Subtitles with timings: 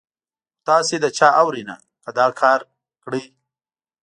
[0.55, 2.59] خو تاسې د چا اورئ نه، که دا کار
[3.03, 3.23] کړئ.